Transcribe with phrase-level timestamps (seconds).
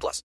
[0.00, 0.22] plus.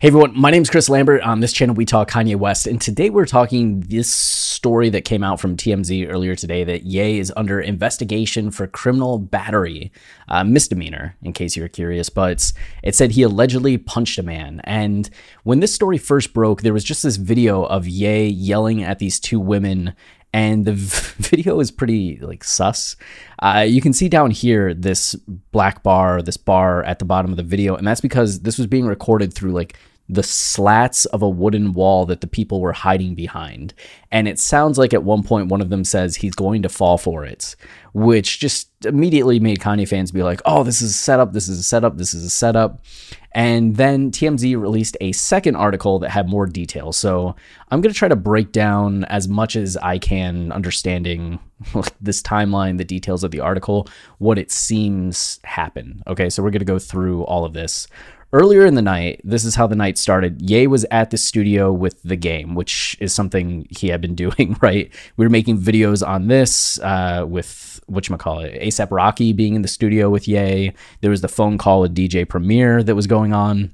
[0.00, 1.20] Hey everyone, my name is Chris Lambert.
[1.20, 5.22] On this channel, we talk Kanye West, and today we're talking this story that came
[5.22, 9.92] out from TMZ earlier today that Ye is under investigation for criminal battery,
[10.28, 12.08] uh, misdemeanor, in case you're curious.
[12.08, 12.50] But
[12.82, 15.10] it said he allegedly punched a man, and
[15.42, 19.20] when this story first broke, there was just this video of Ye yelling at these
[19.20, 19.94] two women
[20.32, 20.72] and the
[21.18, 22.96] video is pretty like sus.
[23.40, 25.14] Uh, you can see down here this
[25.52, 28.66] black bar, this bar at the bottom of the video, and that's because this was
[28.66, 29.76] being recorded through like
[30.12, 33.72] the slats of a wooden wall that the people were hiding behind.
[34.10, 36.98] And it sounds like at one point one of them says he's going to fall
[36.98, 37.54] for it,
[37.92, 41.60] which just immediately made Kanye fans be like, oh, this is a setup, this is
[41.60, 42.84] a setup, this is a setup.
[43.32, 46.96] And then TMZ released a second article that had more details.
[46.96, 47.36] So
[47.70, 51.38] I'm going to try to break down as much as I can, understanding
[52.00, 53.86] this timeline, the details of the article,
[54.18, 56.02] what it seems happened.
[56.08, 57.86] Okay, so we're going to go through all of this.
[58.32, 60.48] Earlier in the night, this is how the night started.
[60.48, 64.56] Ye was at the studio with the game, which is something he had been doing,
[64.60, 64.92] right?
[65.16, 70.08] We were making videos on this uh, with whatchamacallit, ASAP Rocky being in the studio
[70.10, 70.72] with Ye.
[71.00, 73.72] There was the phone call with DJ Premier that was going on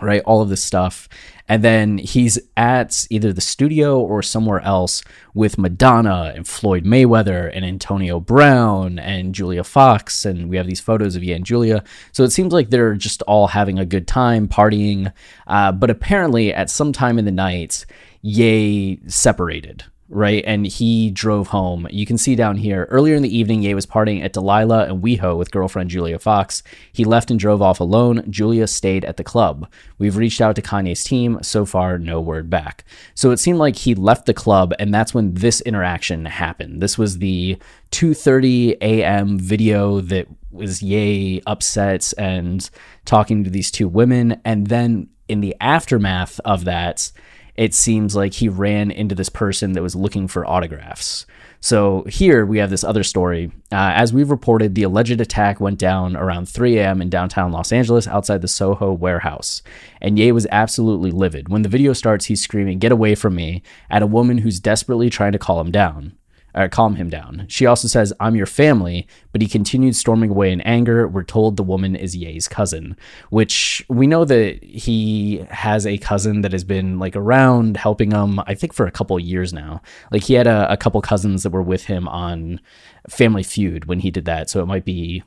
[0.00, 0.22] right?
[0.24, 1.08] All of this stuff.
[1.48, 5.02] And then he's at either the studio or somewhere else
[5.34, 10.24] with Madonna and Floyd Mayweather and Antonio Brown and Julia Fox.
[10.24, 11.82] And we have these photos of Ye and Julia.
[12.12, 15.12] So it seems like they're just all having a good time partying.
[15.48, 17.84] Uh, but apparently, at some time in the night,
[18.22, 20.42] Ye separated right?
[20.44, 21.86] And he drove home.
[21.88, 25.02] You can see down here earlier in the evening, Ye was partying at Delilah and
[25.02, 26.64] WeHo with girlfriend Julia Fox.
[26.92, 28.24] He left and drove off alone.
[28.28, 29.70] Julia stayed at the club.
[29.98, 31.38] We've reached out to Kanye's team.
[31.42, 32.84] So far, no word back.
[33.14, 36.82] So it seemed like he left the club, and that's when this interaction happened.
[36.82, 37.56] This was the
[37.92, 39.38] 2:30 a.m.
[39.38, 42.68] video that was Ye upset and
[43.04, 47.12] talking to these two women, and then in the aftermath of that
[47.60, 51.26] it seems like he ran into this person that was looking for autographs.
[51.60, 53.52] So here we have this other story.
[53.70, 57.02] Uh, as we've reported, the alleged attack went down around 3 a.m.
[57.02, 59.60] in downtown Los Angeles outside the Soho warehouse.
[60.00, 61.50] And Ye was absolutely livid.
[61.50, 65.10] When the video starts, he's screaming, Get away from me, at a woman who's desperately
[65.10, 66.14] trying to call him down
[66.54, 67.46] or calm him down.
[67.48, 71.06] She also says, I'm your family, but he continued storming away in anger.
[71.06, 72.96] We're told the woman is Ye's cousin,
[73.30, 78.40] which we know that he has a cousin that has been like around helping him,
[78.46, 79.82] I think, for a couple years now.
[80.10, 82.60] Like he had a, a couple cousins that were with him on
[83.08, 84.50] Family Feud when he did that.
[84.50, 85.22] So it might be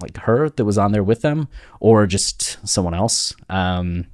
[0.00, 1.48] like her that was on there with them
[1.80, 3.34] or just someone else.
[3.48, 4.06] Um,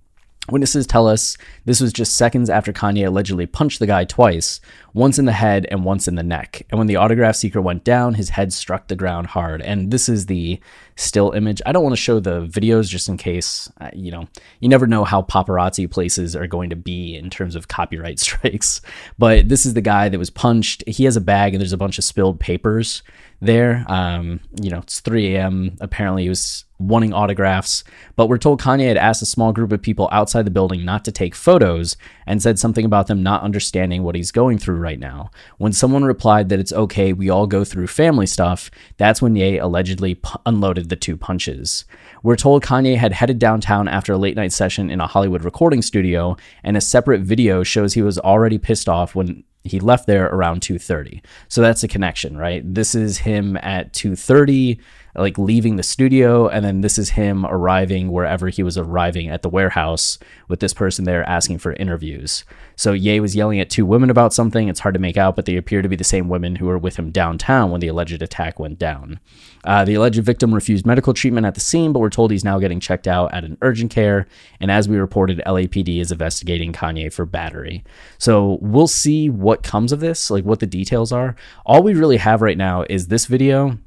[0.50, 4.60] Witnesses tell us this was just seconds after Kanye allegedly punched the guy twice,
[4.92, 6.66] once in the head and once in the neck.
[6.68, 9.62] And when the autograph seeker went down, his head struck the ground hard.
[9.62, 10.60] And this is the
[10.96, 11.62] still image.
[11.64, 14.28] I don't want to show the videos just in case, uh, you know,
[14.60, 18.82] you never know how paparazzi places are going to be in terms of copyright strikes.
[19.18, 20.84] But this is the guy that was punched.
[20.86, 23.02] He has a bag and there's a bunch of spilled papers
[23.44, 23.84] there.
[23.88, 25.76] Um, you know, it's 3 a.m.
[25.80, 27.84] Apparently, he was wanting autographs,
[28.16, 31.04] but we're told Kanye had asked a small group of people outside the building not
[31.04, 31.96] to take photos
[32.26, 35.30] and said something about them not understanding what he's going through right now.
[35.58, 39.58] When someone replied that it's okay, we all go through family stuff, that's when Ye
[39.58, 41.84] allegedly p- unloaded the two punches.
[42.22, 45.82] We're told Kanye had headed downtown after a late night session in a Hollywood recording
[45.82, 50.26] studio, and a separate video shows he was already pissed off when he left there
[50.26, 51.22] around 2:30.
[51.48, 52.62] So that's a connection, right?
[52.64, 54.78] This is him at 2:30
[55.16, 59.42] like leaving the studio and then this is him arriving wherever he was arriving at
[59.42, 62.44] the warehouse with this person there asking for interviews.
[62.76, 64.68] So Ye was yelling at two women about something.
[64.68, 66.78] It's hard to make out, but they appear to be the same women who were
[66.78, 69.20] with him downtown when the alleged attack went down.
[69.64, 72.58] Uh, the alleged victim refused medical treatment at the scene, but we're told he's now
[72.58, 74.26] getting checked out at an urgent care.
[74.60, 77.84] And as we reported, LAPD is investigating Kanye for battery.
[78.18, 81.36] So we'll see what comes of this, like what the details are.
[81.64, 83.78] All we really have right now is this video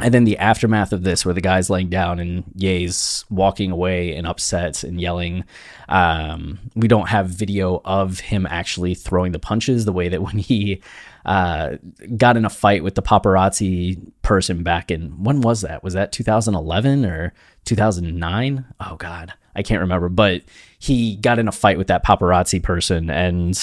[0.00, 4.16] and then the aftermath of this, where the guy's laying down and Ye's walking away
[4.16, 5.44] and upset and yelling.
[5.88, 10.38] Um, we don't have video of him actually throwing the punches the way that when
[10.38, 10.82] he
[11.24, 11.76] uh,
[12.16, 15.84] got in a fight with the paparazzi person back in when was that?
[15.84, 17.32] Was that 2011 or
[17.64, 18.64] 2009?
[18.80, 20.42] Oh God, I can't remember, but
[20.78, 23.58] he got in a fight with that paparazzi person, and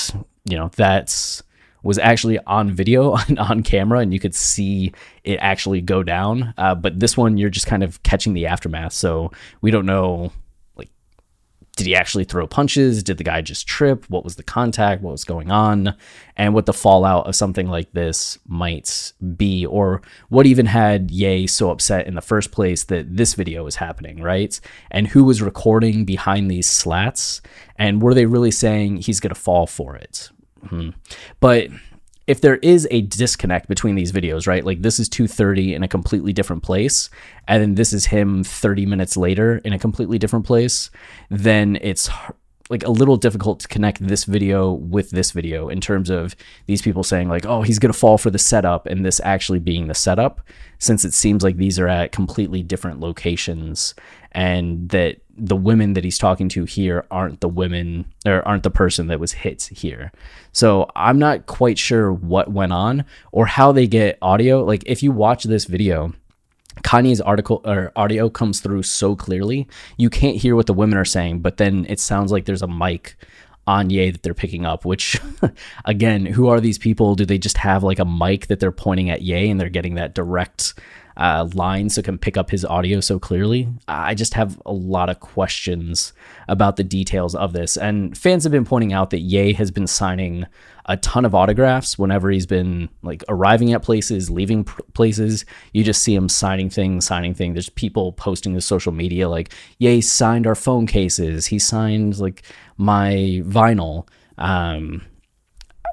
[0.46, 1.44] you know that's
[1.84, 4.94] was actually on video on, on camera and you could see
[5.24, 6.54] it actually go down.
[6.58, 8.94] Uh, but this one, you're just kind of catching the aftermath.
[8.94, 9.32] So
[9.62, 10.32] we don't know,
[10.76, 10.90] like,
[11.76, 13.04] did he actually throw punches?
[13.04, 14.06] Did the guy just trip?
[14.10, 15.02] What was the contact?
[15.02, 15.96] What was going on?
[16.36, 21.46] And what the fallout of something like this might be, or what even had Ye
[21.48, 24.60] so upset in the first place that this video was happening, right?
[24.90, 27.42] And who was recording behind these slats?
[27.76, 30.32] And were they really saying he's going to fall for it?
[30.68, 30.90] Hmm.
[31.40, 31.70] But
[32.28, 34.64] if there is a disconnect between these videos, right?
[34.64, 37.10] Like this is 2:30 in a completely different place
[37.48, 40.92] and then this is him 30 minutes later in a completely different place,
[41.30, 42.10] then it's
[42.70, 46.36] like a little difficult to connect this video with this video in terms of
[46.68, 49.60] these people saying like, "Oh, he's going to fall for the setup," and this actually
[49.60, 50.40] being the setup,
[50.80, 53.94] since it seems like these are at completely different locations,
[54.32, 58.70] and that the women that he's talking to here aren't the women or aren't the
[58.70, 60.12] person that was hit here.
[60.52, 64.64] So I'm not quite sure what went on or how they get audio.
[64.64, 66.14] Like if you watch this video,
[66.84, 69.68] Kanye's article or audio comes through so clearly,
[69.98, 72.68] you can't hear what the women are saying, but then it sounds like there's a
[72.68, 73.16] mic
[73.66, 75.20] on Ye that they're picking up, which
[75.86, 77.16] again, who are these people?
[77.16, 79.96] Do they just have like a mic that they're pointing at Ye and they're getting
[79.96, 80.76] that direct
[81.18, 83.68] uh, line so can pick up his audio so clearly.
[83.88, 86.14] I just have a lot of questions
[86.48, 87.78] about the details of this.
[87.78, 90.46] And fans have been pointing out that Ye has been signing
[90.86, 95.46] a ton of autographs whenever he's been like arriving at places, leaving places.
[95.74, 97.54] You just see him signing things, signing things.
[97.54, 101.48] There's people posting to social media like, Ye signed our phone cases.
[101.48, 102.44] He signed like
[102.78, 104.08] my vinyl.
[104.38, 105.04] Um,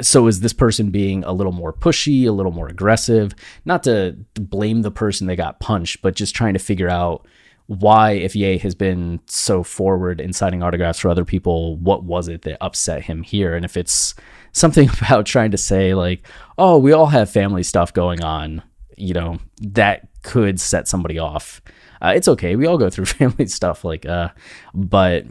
[0.03, 3.35] so is this person being a little more pushy, a little more aggressive?
[3.65, 7.27] Not to blame the person that got punched, but just trying to figure out
[7.67, 12.27] why, if Ye has been so forward in signing autographs for other people, what was
[12.27, 13.55] it that upset him here?
[13.55, 14.15] And if it's
[14.53, 18.62] something about trying to say, like, oh, we all have family stuff going on,
[18.97, 21.61] you know, that could set somebody off.
[22.01, 22.56] Uh, it's okay.
[22.56, 24.31] We all go through family stuff, like, uh,
[24.73, 25.27] but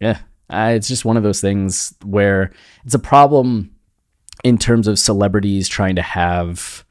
[0.00, 2.52] yeah, uh, it's just one of those things where
[2.84, 3.75] it's a problem
[4.44, 6.84] in terms of celebrities trying to have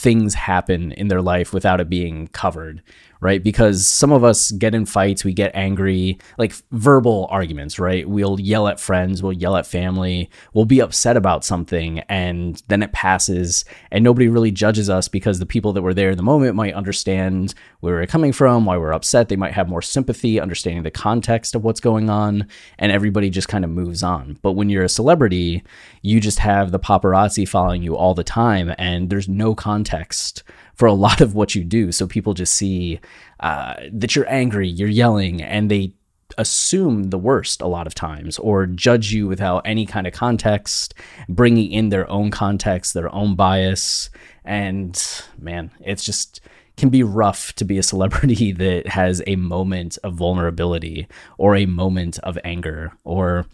[0.00, 2.82] things happen in their life without it being covered
[3.20, 3.42] right?
[3.42, 8.08] Because some of us get in fights, we get angry, like verbal arguments, right?
[8.08, 12.82] We'll yell at friends, we'll yell at family, we'll be upset about something, and then
[12.82, 16.22] it passes, and nobody really judges us because the people that were there in the
[16.22, 19.28] moment might understand where we're coming from, why we're upset.
[19.28, 22.48] They might have more sympathy, understanding the context of what's going on,
[22.78, 24.38] and everybody just kind of moves on.
[24.40, 25.62] But when you're a celebrity,
[26.02, 29.54] you just have the paparazzi following you all the time, and there's no
[29.90, 30.42] context
[30.74, 31.92] for a lot of what you do.
[31.92, 33.00] So people just see
[33.40, 35.92] uh, that you're angry, you're yelling, and they
[36.38, 40.94] assume the worst a lot of times or judge you without any kind of context,
[41.28, 44.10] bringing in their own context, their own bias.
[44.44, 44.96] And
[45.38, 46.40] man, it's just
[46.76, 51.66] can be rough to be a celebrity that has a moment of vulnerability or a
[51.66, 53.44] moment of anger or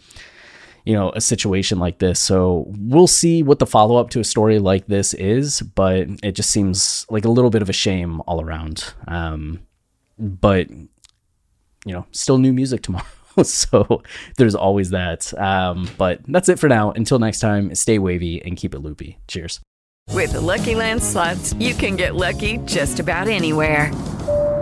[0.87, 2.19] you know a situation like this.
[2.19, 6.50] So we'll see what the follow-up to a story like this is but it just
[6.50, 8.94] seems like a little bit of a shame all around.
[9.06, 9.61] Um,
[10.19, 13.05] but you know still new music tomorrow
[13.43, 14.03] so
[14.39, 15.37] there's always that.
[15.39, 16.93] Um, but that's it for now.
[16.93, 19.19] Until next time stay wavy and keep it loopy.
[19.29, 19.60] Cheers.
[20.13, 23.91] With the lucky land slots you can get lucky just about anywhere